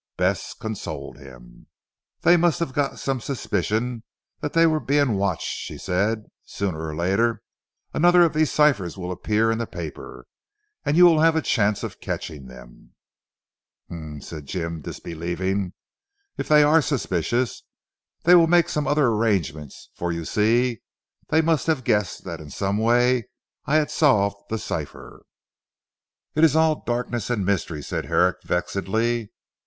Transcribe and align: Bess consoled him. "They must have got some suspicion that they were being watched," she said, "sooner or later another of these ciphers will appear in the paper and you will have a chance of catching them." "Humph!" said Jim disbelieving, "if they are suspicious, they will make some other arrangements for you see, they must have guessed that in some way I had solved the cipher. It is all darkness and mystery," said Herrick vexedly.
Bess 0.17 0.55
consoled 0.55 1.19
him. 1.19 1.67
"They 2.21 2.35
must 2.35 2.57
have 2.59 2.73
got 2.73 2.97
some 2.97 3.19
suspicion 3.21 4.01
that 4.39 4.53
they 4.53 4.65
were 4.65 4.79
being 4.79 5.11
watched," 5.15 5.45
she 5.59 5.77
said, 5.77 6.23
"sooner 6.43 6.87
or 6.87 6.95
later 6.95 7.43
another 7.93 8.23
of 8.23 8.33
these 8.33 8.51
ciphers 8.51 8.97
will 8.97 9.11
appear 9.11 9.51
in 9.51 9.59
the 9.59 9.67
paper 9.67 10.25
and 10.83 10.97
you 10.97 11.05
will 11.05 11.19
have 11.19 11.35
a 11.35 11.41
chance 11.43 11.83
of 11.83 11.99
catching 12.01 12.47
them." 12.47 12.95
"Humph!" 13.89 14.23
said 14.23 14.47
Jim 14.47 14.81
disbelieving, 14.81 15.73
"if 16.35 16.47
they 16.47 16.63
are 16.63 16.81
suspicious, 16.81 17.61
they 18.23 18.33
will 18.33 18.47
make 18.47 18.69
some 18.69 18.87
other 18.87 19.05
arrangements 19.05 19.91
for 19.93 20.11
you 20.11 20.25
see, 20.25 20.81
they 21.29 21.43
must 21.43 21.67
have 21.67 21.83
guessed 21.83 22.23
that 22.23 22.41
in 22.41 22.49
some 22.49 22.79
way 22.79 23.29
I 23.67 23.75
had 23.75 23.91
solved 23.91 24.49
the 24.49 24.57
cipher. 24.57 25.21
It 26.33 26.43
is 26.43 26.55
all 26.55 26.81
darkness 26.87 27.29
and 27.29 27.45
mystery," 27.45 27.83
said 27.83 28.05
Herrick 28.05 28.37
vexedly. 28.43 29.29